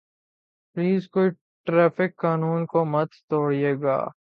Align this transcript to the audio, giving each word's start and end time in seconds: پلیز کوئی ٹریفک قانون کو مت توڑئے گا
پلیز 0.71 1.07
کوئی 1.13 1.29
ٹریفک 1.67 2.11
قانون 2.21 2.65
کو 2.71 2.79
مت 2.91 3.09
توڑئے 3.29 3.73
گا 3.81 3.97